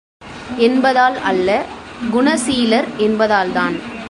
[0.57, 1.65] என்பதால் அல்ல
[2.11, 3.75] குணசீலர் என்பதால்தான்.